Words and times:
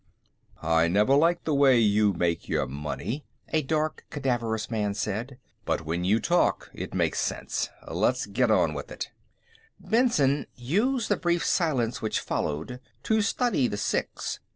"I 0.63 0.87
never 0.87 1.13
liked 1.13 1.45
the 1.45 1.53
way 1.53 1.77
you 1.77 2.11
made 2.11 2.47
your 2.49 2.65
money," 2.65 3.23
a 3.49 3.61
dark 3.61 3.97
faced, 3.99 4.09
cadaverous 4.09 4.71
man 4.71 4.95
said, 4.95 5.37
"but 5.63 5.85
when 5.85 6.03
you 6.03 6.19
talk, 6.19 6.71
it 6.73 6.95
makes 6.95 7.19
sense. 7.21 7.69
Let's 7.87 8.25
get 8.25 8.49
on 8.49 8.73
with 8.73 8.91
it." 8.91 9.11
Benson 9.79 10.47
used 10.55 11.07
the 11.07 11.17
brief 11.17 11.45
silence 11.45 12.01
which 12.01 12.19
followed 12.19 12.79
to 13.03 13.21
study 13.21 13.67
the 13.67 13.77
six. 13.77 14.39